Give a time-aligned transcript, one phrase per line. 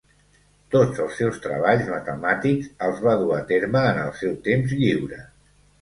[0.75, 5.27] Tots els seus treballs matemàtics els va dur a terme en el seu temps lliure.